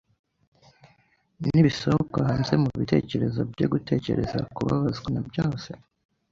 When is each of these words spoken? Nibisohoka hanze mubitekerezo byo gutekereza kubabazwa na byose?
Nibisohoka 1.51 2.17
hanze 2.29 2.53
mubitekerezo 2.61 3.39
byo 3.51 3.67
gutekereza 3.73 4.37
kubabazwa 4.55 5.07
na 5.13 5.21
byose? 5.29 5.69